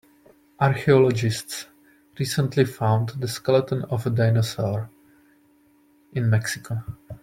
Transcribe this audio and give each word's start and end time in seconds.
Archaeologists 0.59 1.67
recently 2.17 2.65
found 2.65 3.09
the 3.09 3.27
skeleton 3.27 3.83
of 3.83 4.03
a 4.07 4.09
dinosaur 4.09 4.89
in 6.13 6.27
Mexico. 6.27 6.81